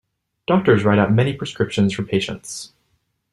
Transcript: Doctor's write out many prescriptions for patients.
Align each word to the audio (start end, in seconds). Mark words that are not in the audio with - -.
Doctor's 0.47 0.83
write 0.83 0.97
out 0.97 1.13
many 1.13 1.31
prescriptions 1.31 1.93
for 1.93 2.01
patients. 2.01 2.73